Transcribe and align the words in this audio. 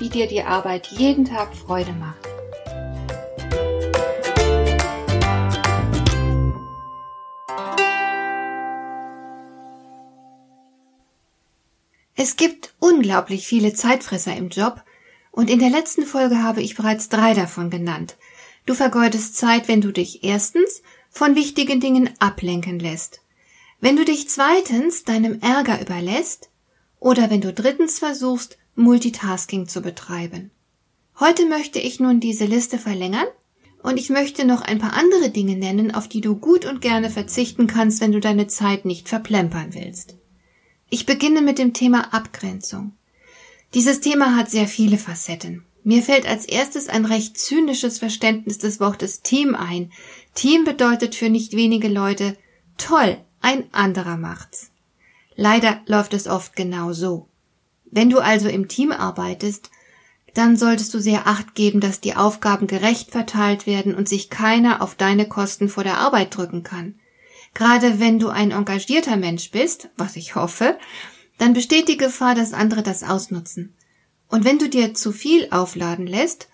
wie 0.00 0.08
dir 0.08 0.26
die 0.26 0.42
Arbeit 0.42 0.88
jeden 0.88 1.26
Tag 1.26 1.54
Freude 1.54 1.92
macht. 1.92 2.26
Es 12.16 12.36
gibt 12.36 12.74
unglaublich 12.80 13.46
viele 13.46 13.72
Zeitfresser 13.72 14.36
im 14.36 14.48
Job 14.48 14.82
und 15.30 15.48
in 15.48 15.58
der 15.58 15.70
letzten 15.70 16.04
Folge 16.04 16.42
habe 16.42 16.62
ich 16.62 16.76
bereits 16.76 17.08
drei 17.08 17.34
davon 17.34 17.70
genannt. 17.70 18.16
Du 18.66 18.74
vergeudest 18.74 19.36
Zeit, 19.36 19.68
wenn 19.68 19.80
du 19.80 19.92
dich 19.92 20.24
erstens 20.24 20.82
von 21.10 21.34
wichtigen 21.34 21.80
Dingen 21.80 22.10
ablenken 22.18 22.78
lässt, 22.78 23.20
wenn 23.80 23.96
du 23.96 24.04
dich 24.04 24.28
zweitens 24.28 25.04
deinem 25.04 25.40
Ärger 25.40 25.80
überlässt 25.80 26.50
oder 26.98 27.30
wenn 27.30 27.40
du 27.40 27.52
drittens 27.52 27.98
versuchst, 27.98 28.58
Multitasking 28.80 29.68
zu 29.68 29.82
betreiben. 29.82 30.50
Heute 31.18 31.46
möchte 31.46 31.78
ich 31.78 32.00
nun 32.00 32.18
diese 32.18 32.46
Liste 32.46 32.78
verlängern 32.78 33.26
und 33.82 33.98
ich 33.98 34.10
möchte 34.10 34.44
noch 34.44 34.62
ein 34.62 34.78
paar 34.78 34.94
andere 34.94 35.30
Dinge 35.30 35.56
nennen, 35.56 35.94
auf 35.94 36.08
die 36.08 36.20
du 36.20 36.34
gut 36.34 36.64
und 36.64 36.80
gerne 36.80 37.10
verzichten 37.10 37.66
kannst, 37.66 38.00
wenn 38.00 38.12
du 38.12 38.20
deine 38.20 38.46
Zeit 38.46 38.84
nicht 38.84 39.08
verplempern 39.08 39.74
willst. 39.74 40.16
Ich 40.88 41.06
beginne 41.06 41.42
mit 41.42 41.58
dem 41.58 41.72
Thema 41.72 42.12
Abgrenzung. 42.12 42.92
Dieses 43.74 44.00
Thema 44.00 44.36
hat 44.36 44.50
sehr 44.50 44.66
viele 44.66 44.98
Facetten. 44.98 45.64
Mir 45.84 46.02
fällt 46.02 46.26
als 46.26 46.44
erstes 46.44 46.88
ein 46.88 47.04
recht 47.04 47.38
zynisches 47.38 47.98
Verständnis 47.98 48.58
des 48.58 48.80
Wortes 48.80 49.22
Team 49.22 49.54
ein. 49.54 49.92
Team 50.34 50.64
bedeutet 50.64 51.14
für 51.14 51.30
nicht 51.30 51.54
wenige 51.54 51.88
Leute 51.88 52.36
toll, 52.76 53.18
ein 53.40 53.72
anderer 53.72 54.16
macht's. 54.16 54.70
Leider 55.36 55.80
läuft 55.86 56.12
es 56.12 56.26
oft 56.26 56.56
genau 56.56 56.92
so. 56.92 57.29
Wenn 57.90 58.10
du 58.10 58.18
also 58.18 58.48
im 58.48 58.68
Team 58.68 58.92
arbeitest, 58.92 59.70
dann 60.34 60.56
solltest 60.56 60.94
du 60.94 61.00
sehr 61.00 61.26
acht 61.26 61.54
geben, 61.54 61.80
dass 61.80 62.00
die 62.00 62.14
Aufgaben 62.14 62.66
gerecht 62.66 63.10
verteilt 63.10 63.66
werden 63.66 63.94
und 63.94 64.08
sich 64.08 64.30
keiner 64.30 64.80
auf 64.80 64.94
deine 64.94 65.26
Kosten 65.26 65.68
vor 65.68 65.82
der 65.82 65.98
Arbeit 65.98 66.36
drücken 66.36 66.62
kann. 66.62 66.94
Gerade 67.52 67.98
wenn 67.98 68.20
du 68.20 68.28
ein 68.28 68.52
engagierter 68.52 69.16
Mensch 69.16 69.50
bist, 69.50 69.88
was 69.96 70.14
ich 70.14 70.36
hoffe, 70.36 70.78
dann 71.38 71.52
besteht 71.52 71.88
die 71.88 71.96
Gefahr, 71.96 72.34
dass 72.34 72.52
andere 72.52 72.82
das 72.82 73.02
ausnutzen. 73.02 73.74
Und 74.28 74.44
wenn 74.44 74.58
du 74.58 74.68
dir 74.68 74.94
zu 74.94 75.10
viel 75.10 75.48
aufladen 75.50 76.06
lässt, 76.06 76.48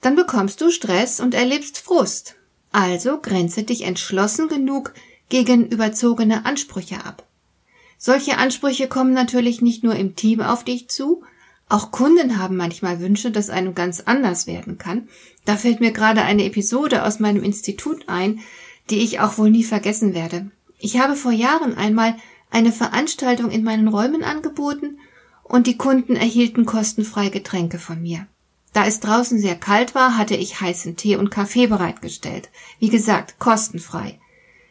dann 0.00 0.16
bekommst 0.16 0.60
du 0.60 0.70
Stress 0.70 1.20
und 1.20 1.34
erlebst 1.34 1.78
Frust. 1.78 2.34
Also 2.72 3.20
grenze 3.20 3.62
dich 3.62 3.82
entschlossen 3.82 4.48
genug 4.48 4.94
gegen 5.28 5.68
überzogene 5.68 6.44
Ansprüche 6.44 7.04
ab. 7.04 7.24
Solche 8.04 8.36
Ansprüche 8.36 8.88
kommen 8.88 9.12
natürlich 9.12 9.62
nicht 9.62 9.84
nur 9.84 9.94
im 9.94 10.16
Team 10.16 10.40
auf 10.40 10.64
dich 10.64 10.88
zu, 10.88 11.22
auch 11.68 11.92
Kunden 11.92 12.36
haben 12.36 12.56
manchmal 12.56 12.98
Wünsche, 12.98 13.30
dass 13.30 13.48
einem 13.48 13.76
ganz 13.76 14.00
anders 14.00 14.48
werden 14.48 14.76
kann. 14.76 15.08
Da 15.44 15.56
fällt 15.56 15.78
mir 15.78 15.92
gerade 15.92 16.22
eine 16.22 16.44
Episode 16.44 17.04
aus 17.04 17.20
meinem 17.20 17.44
Institut 17.44 18.08
ein, 18.08 18.40
die 18.90 18.98
ich 18.98 19.20
auch 19.20 19.38
wohl 19.38 19.50
nie 19.50 19.62
vergessen 19.62 20.14
werde. 20.14 20.50
Ich 20.80 20.98
habe 20.98 21.14
vor 21.14 21.30
Jahren 21.30 21.76
einmal 21.76 22.16
eine 22.50 22.72
Veranstaltung 22.72 23.52
in 23.52 23.62
meinen 23.62 23.86
Räumen 23.86 24.24
angeboten 24.24 24.98
und 25.44 25.68
die 25.68 25.76
Kunden 25.76 26.16
erhielten 26.16 26.66
kostenfrei 26.66 27.28
Getränke 27.28 27.78
von 27.78 28.02
mir. 28.02 28.26
Da 28.72 28.84
es 28.84 28.98
draußen 28.98 29.38
sehr 29.38 29.54
kalt 29.54 29.94
war, 29.94 30.18
hatte 30.18 30.34
ich 30.34 30.60
heißen 30.60 30.96
Tee 30.96 31.14
und 31.14 31.30
Kaffee 31.30 31.68
bereitgestellt. 31.68 32.50
Wie 32.80 32.88
gesagt, 32.88 33.38
kostenfrei. 33.38 34.18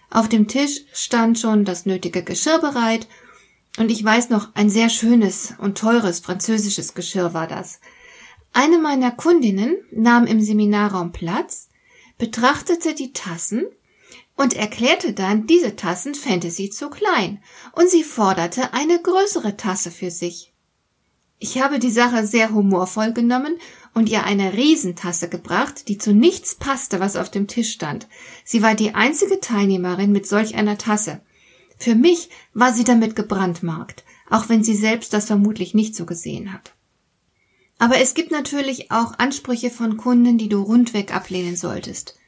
Auf 0.10 0.28
dem 0.28 0.50
Tisch 0.50 0.82
stand 0.92 1.40
schon 1.40 1.64
das 1.64 1.86
nötige 1.86 2.22
Geschirr 2.22 2.60
bereit 2.60 3.08
und 3.78 3.90
ich 3.92 4.04
weiß 4.04 4.30
noch, 4.30 4.54
ein 4.54 4.70
sehr 4.70 4.90
schönes 4.90 5.54
und 5.58 5.78
teures 5.78 6.20
französisches 6.20 6.94
Geschirr 6.94 7.34
war 7.34 7.48
das. 7.48 7.80
Eine 8.54 8.80
meiner 8.80 9.12
Kundinnen 9.12 9.78
nahm 9.92 10.28
im 10.28 10.42
Seminarraum 10.42 11.12
Platz, 11.12 11.70
betrachtete 12.18 12.94
die 12.94 13.14
Tassen 13.14 13.66
und 14.36 14.54
erklärte 14.56 15.14
dann, 15.14 15.48
diese 15.48 15.76
Tassen 15.76 16.16
fände 16.16 16.52
sie 16.52 16.70
zu 16.70 16.90
klein 16.90 17.42
und 17.72 17.90
sie 17.90 18.04
forderte 18.04 18.74
eine 18.74 19.00
größere 19.02 19.56
Tasse 19.56 19.90
für 19.90 20.12
sich. 20.12 20.52
Ich 21.40 21.60
habe 21.60 21.80
die 21.80 21.90
Sache 21.90 22.28
sehr 22.28 22.54
humorvoll 22.54 23.14
genommen 23.14 23.58
und 23.96 24.10
ihr 24.10 24.26
eine 24.26 24.54
Riesentasse 24.54 25.28
gebracht, 25.28 25.88
die 25.88 25.98
zu 25.98 26.14
nichts 26.14 26.56
passte, 26.56 27.00
was 27.00 27.16
auf 27.16 27.32
dem 27.32 27.48
Tisch 27.48 27.72
stand. 27.72 28.08
Sie 28.44 28.62
war 28.62 28.76
die 28.76 28.94
einzige 28.94 29.40
Teilnehmerin 29.40 30.12
mit 30.12 30.28
solch 30.28 30.56
einer 30.56 30.78
Tasse. 30.78 31.22
Für 31.82 31.96
mich 31.96 32.30
war 32.54 32.74
sie 32.74 32.84
damit 32.84 33.16
gebrandmarkt, 33.16 34.04
auch 34.30 34.50
wenn 34.50 34.64
sie 34.64 34.76
selbst 34.76 35.14
das 35.14 35.26
vermutlich 35.26 35.74
nicht 35.74 35.96
so 35.96 36.06
gesehen 36.06 36.54
hat. 36.54 36.76
Aber 37.80 37.98
es 37.98 38.14
gibt 38.14 38.30
natürlich 38.30 38.92
auch 38.92 39.18
Ansprüche 39.18 39.72
von 39.72 39.98
Kunden, 39.98 40.38
die 40.38 40.48
du 40.48 40.62
rundweg 40.62 41.12
ablehnen 41.12 41.56
solltest. 41.56 42.20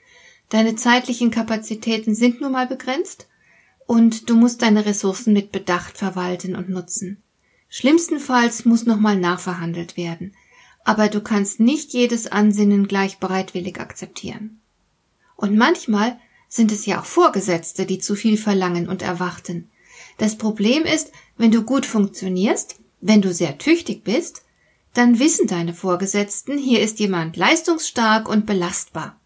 Deine 0.49 0.75
zeitlichen 0.75 1.29
Kapazitäten 1.29 2.15
sind 2.15 2.41
nun 2.41 2.53
mal 2.53 2.65
begrenzt 2.65 3.27
und 3.85 4.27
du 4.27 4.35
musst 4.35 4.63
deine 4.63 4.87
Ressourcen 4.87 5.33
mit 5.33 5.51
Bedacht 5.51 5.99
verwalten 5.99 6.55
und 6.55 6.69
nutzen. 6.69 7.21
Schlimmstenfalls 7.69 8.65
muss 8.65 8.87
nochmal 8.87 9.17
nachverhandelt 9.17 9.97
werden, 9.97 10.35
aber 10.83 11.09
du 11.09 11.21
kannst 11.21 11.59
nicht 11.59 11.93
jedes 11.93 12.25
Ansinnen 12.25 12.87
gleich 12.87 13.19
bereitwillig 13.19 13.79
akzeptieren. 13.79 14.61
Und 15.35 15.55
manchmal 15.55 16.19
sind 16.53 16.71
es 16.71 16.85
ja 16.85 17.01
auch 17.01 17.05
Vorgesetzte, 17.05 17.87
die 17.87 17.97
zu 17.97 18.13
viel 18.15 18.37
verlangen 18.37 18.87
und 18.87 19.01
erwarten. 19.01 19.71
Das 20.19 20.37
Problem 20.37 20.83
ist, 20.83 21.11
wenn 21.35 21.49
du 21.49 21.63
gut 21.63 21.83
funktionierst, 21.83 22.75
wenn 23.01 23.23
du 23.23 23.33
sehr 23.33 23.57
tüchtig 23.57 24.03
bist, 24.03 24.43
dann 24.93 25.17
wissen 25.17 25.47
deine 25.47 25.73
Vorgesetzten, 25.73 26.59
hier 26.59 26.81
ist 26.81 26.99
jemand 26.99 27.37
leistungsstark 27.37 28.29
und 28.29 28.45
belastbar. 28.45 29.19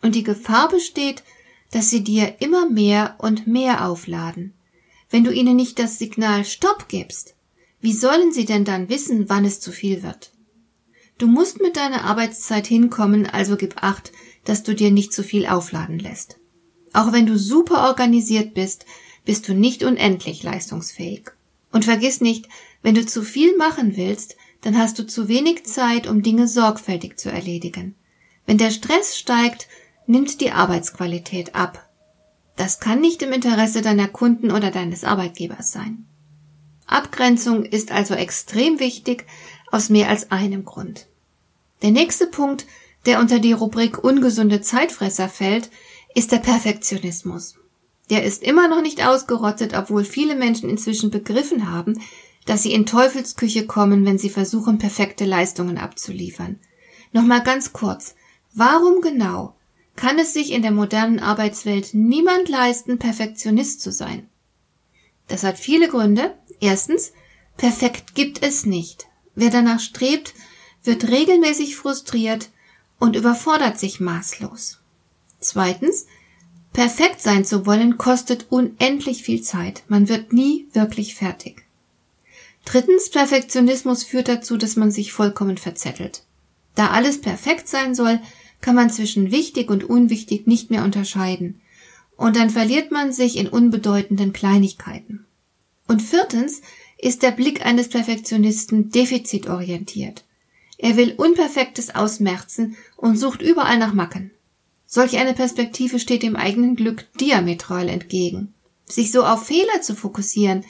Und 0.00 0.14
die 0.14 0.22
Gefahr 0.22 0.68
besteht, 0.68 1.24
dass 1.72 1.90
sie 1.90 2.04
dir 2.04 2.36
immer 2.38 2.70
mehr 2.70 3.16
und 3.18 3.48
mehr 3.48 3.88
aufladen. 3.88 4.54
Wenn 5.10 5.24
du 5.24 5.32
ihnen 5.32 5.56
nicht 5.56 5.80
das 5.80 5.98
Signal 5.98 6.44
Stopp 6.44 6.86
gibst, 6.86 7.34
wie 7.80 7.94
sollen 7.94 8.30
sie 8.30 8.44
denn 8.44 8.64
dann 8.64 8.88
wissen, 8.88 9.28
wann 9.28 9.44
es 9.44 9.58
zu 9.58 9.72
viel 9.72 10.04
wird? 10.04 10.30
Du 11.18 11.26
musst 11.26 11.60
mit 11.60 11.76
deiner 11.76 12.04
Arbeitszeit 12.04 12.68
hinkommen, 12.68 13.26
also 13.26 13.56
gib 13.56 13.82
acht, 13.82 14.12
dass 14.44 14.62
du 14.62 14.72
dir 14.72 14.92
nicht 14.92 15.12
zu 15.12 15.24
viel 15.24 15.46
aufladen 15.46 15.98
lässt. 15.98 16.39
Auch 16.92 17.12
wenn 17.12 17.26
du 17.26 17.38
super 17.38 17.88
organisiert 17.88 18.54
bist, 18.54 18.84
bist 19.24 19.48
du 19.48 19.54
nicht 19.54 19.84
unendlich 19.84 20.42
leistungsfähig. 20.42 21.30
Und 21.72 21.84
vergiss 21.84 22.20
nicht, 22.20 22.48
wenn 22.82 22.94
du 22.94 23.06
zu 23.06 23.22
viel 23.22 23.56
machen 23.56 23.96
willst, 23.96 24.36
dann 24.62 24.76
hast 24.76 24.98
du 24.98 25.06
zu 25.06 25.28
wenig 25.28 25.64
Zeit, 25.64 26.06
um 26.06 26.22
Dinge 26.22 26.48
sorgfältig 26.48 27.18
zu 27.18 27.30
erledigen. 27.30 27.94
Wenn 28.46 28.58
der 28.58 28.70
Stress 28.70 29.16
steigt, 29.16 29.68
nimmt 30.06 30.40
die 30.40 30.50
Arbeitsqualität 30.50 31.54
ab. 31.54 31.88
Das 32.56 32.80
kann 32.80 33.00
nicht 33.00 33.22
im 33.22 33.32
Interesse 33.32 33.80
deiner 33.80 34.08
Kunden 34.08 34.50
oder 34.50 34.70
deines 34.70 35.04
Arbeitgebers 35.04 35.72
sein. 35.72 36.06
Abgrenzung 36.86 37.64
ist 37.64 37.92
also 37.92 38.14
extrem 38.14 38.80
wichtig 38.80 39.24
aus 39.70 39.88
mehr 39.88 40.08
als 40.08 40.32
einem 40.32 40.64
Grund. 40.64 41.06
Der 41.82 41.92
nächste 41.92 42.26
Punkt, 42.26 42.66
der 43.06 43.20
unter 43.20 43.38
die 43.38 43.52
Rubrik 43.52 44.02
ungesunde 44.02 44.60
Zeitfresser 44.60 45.28
fällt, 45.28 45.70
ist 46.14 46.32
der 46.32 46.38
Perfektionismus. 46.38 47.56
Der 48.10 48.24
ist 48.24 48.42
immer 48.42 48.68
noch 48.68 48.82
nicht 48.82 49.06
ausgerottet, 49.06 49.74
obwohl 49.74 50.04
viele 50.04 50.34
Menschen 50.34 50.68
inzwischen 50.68 51.10
begriffen 51.10 51.70
haben, 51.70 52.00
dass 52.46 52.62
sie 52.62 52.72
in 52.72 52.86
Teufelsküche 52.86 53.66
kommen, 53.66 54.04
wenn 54.04 54.18
sie 54.18 54.30
versuchen, 54.30 54.78
perfekte 54.78 55.24
Leistungen 55.24 55.78
abzuliefern. 55.78 56.58
Nochmal 57.12 57.42
ganz 57.42 57.72
kurz. 57.72 58.16
Warum 58.52 59.00
genau 59.00 59.54
kann 59.94 60.18
es 60.18 60.32
sich 60.32 60.50
in 60.50 60.62
der 60.62 60.72
modernen 60.72 61.20
Arbeitswelt 61.20 61.90
niemand 61.92 62.48
leisten, 62.48 62.98
Perfektionist 62.98 63.80
zu 63.80 63.92
sein? 63.92 64.28
Das 65.28 65.44
hat 65.44 65.58
viele 65.58 65.88
Gründe. 65.88 66.34
Erstens, 66.60 67.12
perfekt 67.56 68.14
gibt 68.14 68.42
es 68.42 68.66
nicht. 68.66 69.06
Wer 69.36 69.50
danach 69.50 69.78
strebt, 69.78 70.34
wird 70.82 71.08
regelmäßig 71.08 71.76
frustriert 71.76 72.50
und 72.98 73.14
überfordert 73.14 73.78
sich 73.78 74.00
maßlos. 74.00 74.79
Zweitens, 75.40 76.06
perfekt 76.72 77.20
sein 77.20 77.44
zu 77.44 77.66
wollen 77.66 77.98
kostet 77.98 78.46
unendlich 78.50 79.22
viel 79.22 79.42
Zeit. 79.42 79.82
Man 79.88 80.08
wird 80.08 80.32
nie 80.32 80.68
wirklich 80.72 81.14
fertig. 81.14 81.64
Drittens, 82.64 83.10
Perfektionismus 83.10 84.04
führt 84.04 84.28
dazu, 84.28 84.56
dass 84.56 84.76
man 84.76 84.90
sich 84.90 85.12
vollkommen 85.12 85.56
verzettelt. 85.56 86.22
Da 86.74 86.88
alles 86.90 87.20
perfekt 87.20 87.68
sein 87.68 87.94
soll, 87.94 88.20
kann 88.60 88.74
man 88.74 88.90
zwischen 88.90 89.30
wichtig 89.30 89.70
und 89.70 89.84
unwichtig 89.84 90.46
nicht 90.46 90.70
mehr 90.70 90.84
unterscheiden. 90.84 91.60
Und 92.16 92.36
dann 92.36 92.50
verliert 92.50 92.90
man 92.90 93.12
sich 93.12 93.36
in 93.36 93.48
unbedeutenden 93.48 94.34
Kleinigkeiten. 94.34 95.24
Und 95.88 96.02
viertens 96.02 96.60
ist 96.98 97.22
der 97.22 97.30
Blick 97.30 97.64
eines 97.64 97.88
Perfektionisten 97.88 98.90
defizitorientiert. 98.90 100.24
Er 100.76 100.96
will 100.96 101.14
Unperfektes 101.16 101.94
ausmerzen 101.94 102.76
und 102.96 103.16
sucht 103.16 103.42
überall 103.42 103.78
nach 103.78 103.94
Macken. 103.94 104.30
Solch 104.92 105.18
eine 105.18 105.34
Perspektive 105.34 106.00
steht 106.00 106.24
dem 106.24 106.34
eigenen 106.34 106.74
Glück 106.74 107.06
diametral 107.20 107.88
entgegen. 107.88 108.52
Sich 108.86 109.12
so 109.12 109.24
auf 109.24 109.46
Fehler 109.46 109.82
zu 109.82 109.94
fokussieren, 109.94 110.64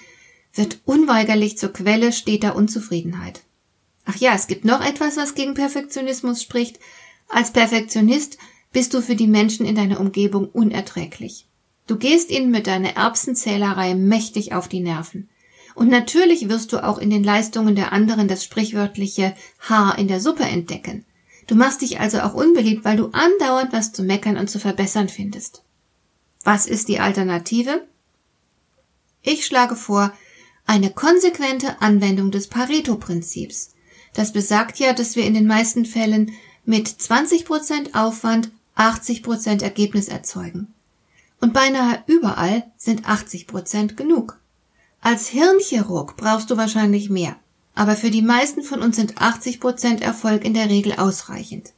wird 0.52 0.80
unweigerlich 0.84 1.56
zur 1.56 1.72
Quelle 1.72 2.12
steter 2.12 2.54
Unzufriedenheit. 2.54 3.40
Ach 4.04 4.16
ja, 4.16 4.34
es 4.34 4.46
gibt 4.46 4.66
noch 4.66 4.84
etwas, 4.84 5.16
was 5.16 5.34
gegen 5.34 5.54
Perfektionismus 5.54 6.42
spricht. 6.42 6.78
Als 7.30 7.50
Perfektionist 7.52 8.36
bist 8.72 8.92
du 8.92 9.00
für 9.00 9.16
die 9.16 9.26
Menschen 9.26 9.64
in 9.64 9.74
deiner 9.74 9.98
Umgebung 9.98 10.50
unerträglich. 10.50 11.46
Du 11.86 11.96
gehst 11.96 12.30
ihnen 12.30 12.50
mit 12.50 12.66
deiner 12.66 12.96
Erbsenzählerei 12.96 13.94
mächtig 13.94 14.52
auf 14.52 14.68
die 14.68 14.80
Nerven. 14.80 15.30
Und 15.74 15.88
natürlich 15.88 16.50
wirst 16.50 16.74
du 16.74 16.84
auch 16.84 16.98
in 16.98 17.08
den 17.08 17.24
Leistungen 17.24 17.74
der 17.74 17.94
anderen 17.94 18.28
das 18.28 18.44
sprichwörtliche 18.44 19.34
Haar 19.60 19.98
in 19.98 20.08
der 20.08 20.20
Suppe 20.20 20.42
entdecken. 20.42 21.06
Du 21.50 21.56
machst 21.56 21.82
dich 21.82 21.98
also 21.98 22.20
auch 22.20 22.34
unbeliebt, 22.34 22.84
weil 22.84 22.96
du 22.96 23.10
andauernd 23.10 23.72
was 23.72 23.92
zu 23.92 24.04
meckern 24.04 24.36
und 24.36 24.48
zu 24.48 24.60
verbessern 24.60 25.08
findest. 25.08 25.64
Was 26.44 26.68
ist 26.68 26.86
die 26.86 27.00
Alternative? 27.00 27.88
Ich 29.22 29.44
schlage 29.44 29.74
vor, 29.74 30.12
eine 30.64 30.90
konsequente 30.90 31.82
Anwendung 31.82 32.30
des 32.30 32.46
Pareto-Prinzips. 32.46 33.74
Das 34.14 34.32
besagt 34.32 34.78
ja, 34.78 34.92
dass 34.92 35.16
wir 35.16 35.24
in 35.24 35.34
den 35.34 35.48
meisten 35.48 35.86
Fällen 35.86 36.30
mit 36.64 36.86
20% 36.86 37.94
Aufwand 37.94 38.52
80% 38.76 39.64
Ergebnis 39.64 40.06
erzeugen. 40.06 40.72
Und 41.40 41.52
beinahe 41.52 42.04
überall 42.06 42.70
sind 42.76 43.08
80% 43.08 43.96
genug. 43.96 44.38
Als 45.00 45.26
Hirnchirurg 45.26 46.16
brauchst 46.16 46.48
du 46.48 46.56
wahrscheinlich 46.56 47.10
mehr, 47.10 47.34
aber 47.80 47.96
für 47.96 48.10
die 48.10 48.20
meisten 48.20 48.62
von 48.62 48.82
uns 48.82 48.96
sind 48.96 49.14
80% 49.14 50.02
Erfolg 50.02 50.44
in 50.44 50.52
der 50.52 50.68
Regel 50.68 50.92
ausreichend. 50.92 51.72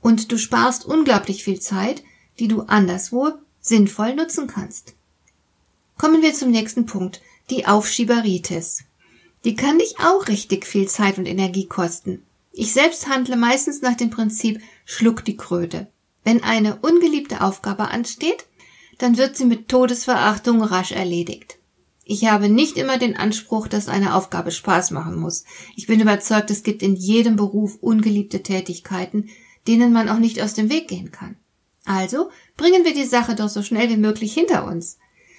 Und 0.00 0.32
du 0.32 0.36
sparst 0.36 0.84
unglaublich 0.84 1.44
viel 1.44 1.60
Zeit, 1.60 2.02
die 2.40 2.48
du 2.48 2.62
anderswo 2.62 3.30
sinnvoll 3.60 4.16
nutzen 4.16 4.48
kannst. 4.48 4.94
Kommen 5.96 6.22
wir 6.22 6.34
zum 6.34 6.50
nächsten 6.50 6.86
Punkt, 6.86 7.22
die 7.50 7.66
Aufschieberitis. 7.66 8.82
Die 9.44 9.54
kann 9.54 9.78
dich 9.78 10.00
auch 10.00 10.26
richtig 10.26 10.66
viel 10.66 10.88
Zeit 10.88 11.18
und 11.18 11.26
Energie 11.26 11.68
kosten. 11.68 12.24
Ich 12.50 12.72
selbst 12.72 13.08
handle 13.08 13.36
meistens 13.36 13.80
nach 13.80 13.96
dem 13.96 14.10
Prinzip 14.10 14.60
Schluck 14.84 15.24
die 15.24 15.36
Kröte. 15.36 15.86
Wenn 16.24 16.42
eine 16.42 16.80
ungeliebte 16.82 17.42
Aufgabe 17.42 17.92
ansteht, 17.92 18.44
dann 18.98 19.16
wird 19.18 19.36
sie 19.36 19.44
mit 19.44 19.68
Todesverachtung 19.68 20.64
rasch 20.64 20.90
erledigt. 20.90 21.58
Ich 22.04 22.26
habe 22.26 22.48
nicht 22.48 22.76
immer 22.76 22.98
den 22.98 23.16
Anspruch, 23.16 23.68
dass 23.68 23.88
eine 23.88 24.14
Aufgabe 24.14 24.50
Spaß 24.50 24.90
machen 24.90 25.16
muss. 25.16 25.44
Ich 25.76 25.86
bin 25.86 26.00
überzeugt, 26.00 26.50
es 26.50 26.62
gibt 26.62 26.82
in 26.82 26.96
jedem 26.96 27.36
Beruf 27.36 27.76
ungeliebte 27.80 28.42
Tätigkeiten, 28.42 29.28
denen 29.68 29.92
man 29.92 30.08
auch 30.08 30.18
nicht 30.18 30.40
aus 30.42 30.54
dem 30.54 30.68
Weg 30.70 30.88
gehen 30.88 31.12
kann. 31.12 31.36
Also 31.84 32.30
bringen 32.56 32.84
wir 32.84 32.94
die 32.94 33.04
Sache 33.04 33.34
doch 33.34 33.48
so 33.48 33.62
schnell 33.62 33.88
wie 33.88 33.96
möglich 33.96 34.34
hinter 34.34 34.66
uns. 34.66 34.98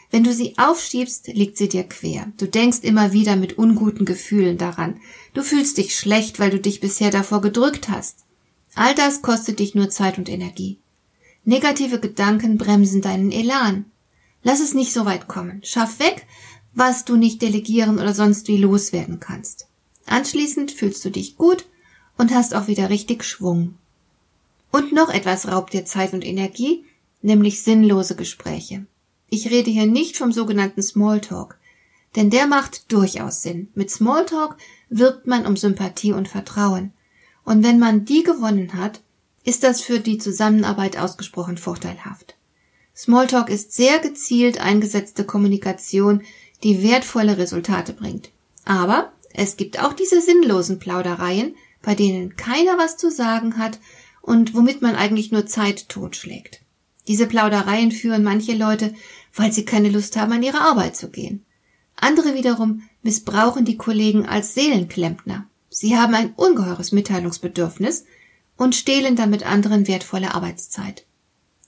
Wenn 0.09 0.23
du 0.23 0.33
sie 0.33 0.57
aufschiebst, 0.57 1.27
liegt 1.27 1.57
sie 1.57 1.69
dir 1.69 1.83
quer. 1.83 2.31
Du 2.37 2.47
denkst 2.47 2.79
immer 2.81 3.13
wieder 3.13 3.35
mit 3.35 3.57
unguten 3.57 4.05
Gefühlen 4.05 4.57
daran. 4.57 5.01
Du 5.33 5.41
fühlst 5.41 5.77
dich 5.77 5.95
schlecht, 5.97 6.39
weil 6.39 6.51
du 6.51 6.59
dich 6.59 6.79
bisher 6.79 7.09
davor 7.09 7.41
gedrückt 7.41 7.89
hast. 7.89 8.19
All 8.75 8.93
das 8.95 9.21
kostet 9.21 9.59
dich 9.59 9.75
nur 9.75 9.89
Zeit 9.89 10.17
und 10.17 10.29
Energie. 10.29 10.77
Negative 11.45 11.99
Gedanken 11.99 12.57
bremsen 12.57 13.01
deinen 13.01 13.31
Elan. 13.31 13.85
Lass 14.43 14.59
es 14.59 14.73
nicht 14.73 14.93
so 14.93 15.05
weit 15.05 15.27
kommen. 15.27 15.61
Schaff 15.63 15.99
weg, 15.99 16.27
was 16.73 17.05
du 17.05 17.15
nicht 17.15 17.41
delegieren 17.41 17.99
oder 17.99 18.13
sonst 18.13 18.47
wie 18.47 18.57
loswerden 18.57 19.19
kannst. 19.19 19.67
Anschließend 20.05 20.71
fühlst 20.71 21.03
du 21.05 21.09
dich 21.09 21.37
gut 21.37 21.65
und 22.17 22.33
hast 22.33 22.55
auch 22.55 22.67
wieder 22.67 22.89
richtig 22.89 23.23
Schwung. 23.23 23.75
Und 24.71 24.91
noch 24.91 25.09
etwas 25.09 25.47
raubt 25.47 25.73
dir 25.73 25.85
Zeit 25.85 26.13
und 26.13 26.25
Energie, 26.25 26.83
nämlich 27.21 27.61
sinnlose 27.61 28.15
Gespräche. 28.15 28.85
Ich 29.29 29.49
rede 29.49 29.71
hier 29.71 29.85
nicht 29.85 30.17
vom 30.17 30.31
sogenannten 30.31 30.81
Smalltalk, 30.81 31.57
denn 32.15 32.29
der 32.29 32.47
macht 32.47 32.91
durchaus 32.91 33.41
Sinn. 33.41 33.69
Mit 33.73 33.89
Smalltalk 33.89 34.57
wirbt 34.89 35.27
man 35.27 35.45
um 35.45 35.57
Sympathie 35.57 36.13
und 36.13 36.27
Vertrauen. 36.27 36.93
Und 37.43 37.63
wenn 37.63 37.79
man 37.79 38.05
die 38.05 38.23
gewonnen 38.23 38.73
hat, 38.73 39.01
ist 39.43 39.63
das 39.63 39.81
für 39.81 39.99
die 39.99 40.17
Zusammenarbeit 40.17 40.97
ausgesprochen 40.97 41.57
vorteilhaft. 41.57 42.35
Smalltalk 42.95 43.49
ist 43.49 43.73
sehr 43.73 43.99
gezielt 43.99 44.59
eingesetzte 44.59 45.25
Kommunikation, 45.25 46.21
die 46.63 46.83
wertvolle 46.83 47.37
Resultate 47.37 47.93
bringt. 47.93 48.31
Aber 48.65 49.11
es 49.33 49.57
gibt 49.57 49.79
auch 49.79 49.93
diese 49.93 50.21
sinnlosen 50.21 50.79
Plaudereien, 50.79 51.55
bei 51.81 51.95
denen 51.95 52.35
keiner 52.35 52.77
was 52.77 52.97
zu 52.97 53.11
sagen 53.11 53.57
hat 53.57 53.79
und 54.21 54.53
womit 54.53 54.81
man 54.81 54.95
eigentlich 54.95 55.31
nur 55.31 55.45
Zeit 55.45 55.89
totschlägt. 55.89 56.61
Diese 57.07 57.27
Plaudereien 57.27 57.91
führen 57.91 58.23
manche 58.23 58.53
Leute 58.53 58.93
weil 59.35 59.51
sie 59.51 59.65
keine 59.65 59.89
Lust 59.89 60.15
haben, 60.17 60.31
an 60.31 60.43
ihre 60.43 60.61
Arbeit 60.61 60.95
zu 60.95 61.09
gehen. 61.09 61.45
Andere 61.95 62.35
wiederum 62.35 62.83
missbrauchen 63.01 63.65
die 63.65 63.77
Kollegen 63.77 64.25
als 64.25 64.53
Seelenklempner. 64.53 65.47
Sie 65.69 65.97
haben 65.97 66.13
ein 66.13 66.33
ungeheures 66.33 66.91
Mitteilungsbedürfnis 66.91 68.05
und 68.57 68.75
stehlen 68.75 69.15
damit 69.15 69.43
anderen 69.43 69.87
wertvolle 69.87 70.33
Arbeitszeit. 70.33 71.05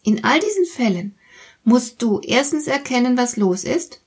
In 0.03 0.23
all 0.23 0.39
diesen 0.39 0.65
Fällen 0.65 1.15
musst 1.63 2.01
du 2.01 2.19
erstens 2.19 2.67
erkennen, 2.67 3.17
was 3.17 3.37
los 3.37 3.63
ist 3.63 4.01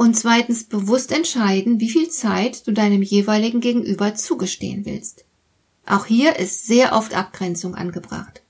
und 0.00 0.16
zweitens 0.16 0.64
bewusst 0.64 1.12
entscheiden, 1.12 1.78
wie 1.78 1.90
viel 1.90 2.08
Zeit 2.08 2.66
du 2.66 2.72
deinem 2.72 3.02
jeweiligen 3.02 3.60
Gegenüber 3.60 4.14
zugestehen 4.14 4.86
willst. 4.86 5.26
Auch 5.84 6.06
hier 6.06 6.36
ist 6.36 6.66
sehr 6.66 6.94
oft 6.94 7.12
Abgrenzung 7.12 7.74
angebracht. 7.74 8.40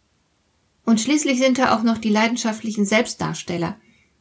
Und 0.85 1.00
schließlich 1.00 1.41
sind 1.41 1.58
da 1.58 1.76
auch 1.76 1.82
noch 1.82 1.99
die 1.99 2.08
leidenschaftlichen 2.08 2.87
Selbstdarsteller, 2.87 3.75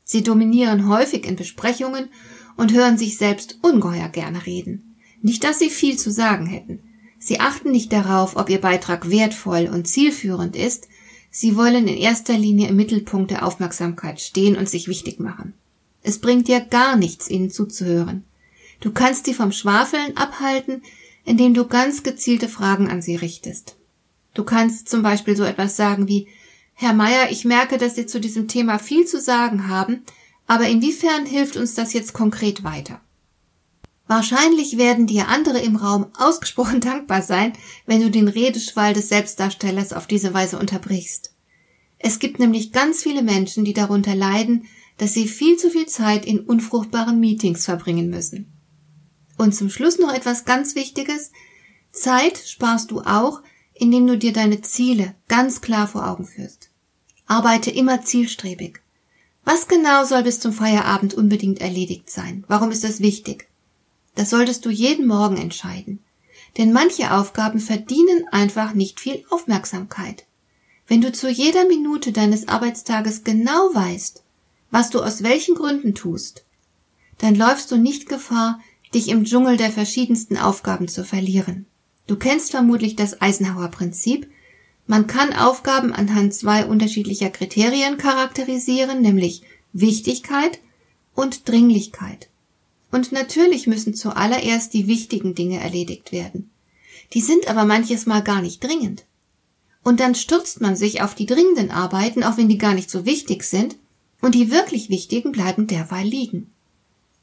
Sie 0.03 0.23
dominieren 0.23 0.89
häufig 0.89 1.27
in 1.27 1.35
Besprechungen 1.35 2.09
und 2.57 2.73
hören 2.73 2.97
sich 2.97 3.15
selbst 3.19 3.59
ungeheuer 3.61 4.09
gerne 4.09 4.47
reden. 4.47 4.95
Nicht, 5.21 5.43
dass 5.43 5.59
sie 5.59 5.69
viel 5.69 5.99
zu 5.99 6.09
sagen 6.11 6.47
hätten. 6.47 6.79
Sie 7.19 7.39
achten 7.39 7.69
nicht 7.69 7.93
darauf, 7.93 8.37
ob 8.37 8.49
ihr 8.49 8.59
Beitrag 8.59 9.11
wertvoll 9.11 9.69
und 9.71 9.87
zielführend 9.87 10.55
ist. 10.55 10.87
Sie 11.29 11.55
wollen 11.55 11.87
in 11.87 11.95
erster 11.95 12.35
Linie 12.39 12.69
im 12.69 12.75
Mittelpunkt 12.75 13.29
der 13.29 13.45
Aufmerksamkeit 13.45 14.19
stehen 14.19 14.57
und 14.57 14.67
sich 14.67 14.87
wichtig 14.87 15.19
machen. 15.19 15.53
Es 16.03 16.19
bringt 16.19 16.47
dir 16.47 16.59
gar 16.61 16.95
nichts, 16.95 17.29
ihnen 17.29 17.49
zuzuhören. 17.49 18.23
Du 18.79 18.91
kannst 18.91 19.25
sie 19.25 19.33
vom 19.33 19.51
Schwafeln 19.51 20.15
abhalten, 20.15 20.81
indem 21.25 21.53
du 21.53 21.67
ganz 21.67 22.03
gezielte 22.03 22.47
Fragen 22.47 22.89
an 22.89 23.01
sie 23.01 23.15
richtest. 23.15 23.75
Du 24.33 24.43
kannst 24.43 24.89
zum 24.89 25.01
Beispiel 25.01 25.35
so 25.35 25.43
etwas 25.43 25.75
sagen 25.75 26.07
wie 26.07 26.27
Herr 26.73 26.93
Meier, 26.93 27.29
ich 27.29 27.43
merke, 27.43 27.77
dass 27.77 27.95
Sie 27.95 28.05
zu 28.05 28.21
diesem 28.21 28.47
Thema 28.47 28.79
viel 28.79 29.05
zu 29.05 29.19
sagen 29.19 29.67
haben, 29.67 30.03
aber 30.47 30.67
inwiefern 30.69 31.25
hilft 31.25 31.57
uns 31.57 31.75
das 31.75 31.91
jetzt 31.91 32.13
konkret 32.13 32.63
weiter? 32.63 33.01
Wahrscheinlich 34.07 34.77
werden 34.77 35.05
dir 35.05 35.27
andere 35.27 35.59
im 35.59 35.75
Raum 35.75 36.07
ausgesprochen 36.17 36.79
dankbar 36.79 37.21
sein, 37.21 37.53
wenn 37.85 38.01
du 38.01 38.09
den 38.09 38.29
Redeschwall 38.29 38.93
des 38.93 39.09
Selbstdarstellers 39.09 39.91
auf 39.91 40.07
diese 40.07 40.33
Weise 40.33 40.57
unterbrichst. 40.57 41.33
Es 41.99 42.17
gibt 42.17 42.39
nämlich 42.39 42.71
ganz 42.71 43.03
viele 43.03 43.23
Menschen, 43.23 43.65
die 43.65 43.73
darunter 43.73 44.15
leiden, 44.15 44.65
dass 44.99 45.13
sie 45.13 45.27
viel 45.27 45.57
zu 45.57 45.71
viel 45.71 45.87
Zeit 45.87 46.25
in 46.25 46.41
unfruchtbaren 46.41 47.19
Meetings 47.19 47.65
verbringen 47.65 48.09
müssen. 48.09 48.51
Und 49.37 49.55
zum 49.55 49.69
Schluss 49.69 49.97
noch 49.97 50.13
etwas 50.13 50.43
ganz 50.43 50.75
Wichtiges. 50.75 51.31
Zeit 51.91 52.37
sparst 52.37 52.91
du 52.91 53.01
auch, 53.01 53.41
indem 53.73 54.05
du 54.05 54.17
dir 54.17 54.33
deine 54.33 54.61
Ziele 54.61 55.15
ganz 55.29 55.61
klar 55.61 55.87
vor 55.87 56.05
Augen 56.05 56.25
führst. 56.25 56.69
Arbeite 57.25 57.71
immer 57.71 58.03
zielstrebig. 58.03 58.81
Was 59.45 59.69
genau 59.69 60.03
soll 60.03 60.23
bis 60.23 60.41
zum 60.41 60.51
Feierabend 60.51 61.13
unbedingt 61.13 61.61
erledigt 61.61 62.09
sein? 62.09 62.43
Warum 62.49 62.69
ist 62.69 62.83
das 62.83 62.99
wichtig? 62.99 63.47
Das 64.15 64.29
solltest 64.29 64.65
du 64.65 64.69
jeden 64.69 65.07
Morgen 65.07 65.37
entscheiden. 65.37 65.99
Denn 66.57 66.73
manche 66.73 67.13
Aufgaben 67.13 67.59
verdienen 67.59 68.25
einfach 68.31 68.73
nicht 68.73 68.99
viel 68.99 69.23
Aufmerksamkeit. 69.29 70.25
Wenn 70.87 70.99
du 70.99 71.13
zu 71.13 71.29
jeder 71.29 71.65
Minute 71.65 72.11
deines 72.11 72.49
Arbeitstages 72.49 73.23
genau 73.23 73.73
weißt, 73.73 74.23
was 74.71 74.89
du 74.89 75.01
aus 75.01 75.23
welchen 75.23 75.55
Gründen 75.55 75.95
tust, 75.95 76.43
dann 77.17 77.35
läufst 77.35 77.71
du 77.71 77.77
nicht 77.77 78.07
Gefahr, 78.07 78.59
dich 78.93 79.09
im 79.09 79.25
Dschungel 79.25 79.57
der 79.57 79.71
verschiedensten 79.71 80.37
Aufgaben 80.37 80.87
zu 80.87 81.03
verlieren. 81.03 81.65
Du 82.07 82.15
kennst 82.15 82.51
vermutlich 82.51 82.95
das 82.95 83.21
Eisenhower 83.21 83.67
Prinzip, 83.67 84.27
man 84.87 85.05
kann 85.05 85.33
Aufgaben 85.33 85.93
anhand 85.93 86.33
zwei 86.33 86.65
unterschiedlicher 86.65 87.29
Kriterien 87.29 87.97
charakterisieren, 87.97 89.01
nämlich 89.01 89.43
Wichtigkeit 89.71 90.59
und 91.13 91.47
Dringlichkeit. 91.47 92.29
Und 92.91 93.11
natürlich 93.11 93.67
müssen 93.67 93.93
zuallererst 93.93 94.73
die 94.73 94.87
wichtigen 94.87 95.35
Dinge 95.35 95.59
erledigt 95.59 96.11
werden. 96.11 96.49
Die 97.13 97.21
sind 97.21 97.47
aber 97.47 97.65
manches 97.65 98.07
Mal 98.07 98.23
gar 98.23 98.41
nicht 98.41 98.63
dringend. 98.63 99.05
Und 99.83 99.99
dann 99.99 100.15
stürzt 100.15 100.59
man 100.59 100.75
sich 100.75 101.03
auf 101.03 101.13
die 101.13 101.27
dringenden 101.27 101.69
Arbeiten, 101.69 102.23
auch 102.23 102.37
wenn 102.37 102.49
die 102.49 102.57
gar 102.57 102.73
nicht 102.73 102.89
so 102.89 103.05
wichtig 103.05 103.43
sind, 103.43 103.75
und 104.21 104.35
die 104.35 104.51
wirklich 104.51 104.89
wichtigen 104.89 105.31
bleiben 105.31 105.67
derweil 105.67 106.05
liegen. 106.05 106.51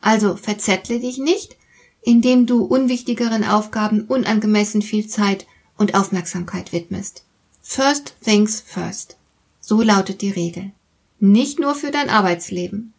Also 0.00 0.36
verzettle 0.36 1.00
dich 1.00 1.18
nicht, 1.18 1.56
indem 2.02 2.46
du 2.46 2.64
unwichtigeren 2.64 3.44
Aufgaben 3.44 4.02
unangemessen 4.02 4.82
viel 4.82 5.06
Zeit 5.06 5.46
und 5.76 5.94
Aufmerksamkeit 5.94 6.72
widmest. 6.72 7.24
First 7.62 8.14
things 8.22 8.60
first. 8.60 9.16
So 9.60 9.82
lautet 9.82 10.22
die 10.22 10.30
Regel. 10.30 10.70
Nicht 11.18 11.58
nur 11.58 11.74
für 11.74 11.90
dein 11.90 12.08
Arbeitsleben. 12.08 12.92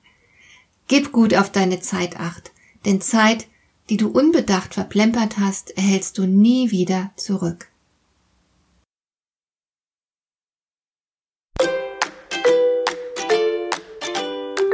Gib 0.87 1.11
gut 1.11 1.33
auf 1.33 1.51
deine 1.51 1.79
Zeit 1.79 2.19
acht, 2.19 2.51
denn 2.85 2.99
Zeit, 2.99 3.47
die 3.89 3.97
du 3.97 4.09
unbedacht 4.09 4.73
verplempert 4.73 5.37
hast, 5.37 5.71
erhältst 5.77 6.17
du 6.17 6.25
nie 6.25 6.71
wieder 6.71 7.11
zurück. 7.15 7.69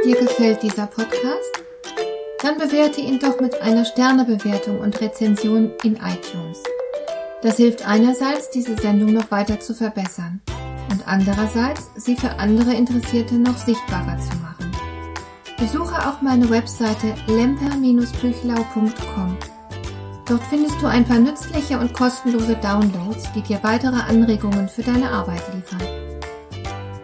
Dir 0.04 0.16
gefällt 0.16 0.62
dieser 0.62 0.86
Podcast? 0.86 1.62
Dann 2.42 2.58
bewerte 2.58 3.00
ihn 3.00 3.18
doch 3.18 3.40
mit 3.40 3.62
einer 3.62 3.86
Sternebewertung 3.86 4.80
und 4.80 5.00
Rezension 5.00 5.72
in 5.82 5.94
iTunes. 5.94 6.62
Das 7.40 7.56
hilft 7.56 7.88
einerseits, 7.88 8.50
diese 8.50 8.76
Sendung 8.76 9.14
noch 9.14 9.30
weiter 9.30 9.60
zu 9.60 9.72
verbessern 9.72 10.42
und 10.90 11.08
andererseits, 11.08 11.88
sie 11.96 12.16
für 12.16 12.38
andere 12.38 12.74
Interessierte 12.74 13.36
noch 13.36 13.56
sichtbarer 13.56 14.18
zu 14.18 14.36
machen. 14.36 14.70
Besuche 15.58 16.06
auch 16.06 16.20
meine 16.20 16.50
Webseite 16.50 17.14
lemper-büchlau.com. 17.26 19.38
Dort 20.28 20.42
findest 20.50 20.82
du 20.82 20.86
ein 20.86 21.06
paar 21.06 21.18
nützliche 21.18 21.78
und 21.78 21.94
kostenlose 21.94 22.56
Downloads, 22.56 23.32
die 23.32 23.40
dir 23.40 23.60
weitere 23.62 24.02
Anregungen 24.02 24.68
für 24.68 24.82
deine 24.82 25.10
Arbeit 25.10 25.44
liefern. 25.54 25.80